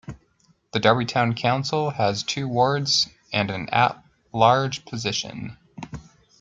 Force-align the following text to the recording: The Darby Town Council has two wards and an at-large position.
The 0.73 0.79
Darby 0.79 1.05
Town 1.05 1.35
Council 1.35 1.91
has 1.91 2.23
two 2.23 2.47
wards 2.47 3.07
and 3.31 3.51
an 3.51 3.69
at-large 3.69 4.83
position. 4.83 5.57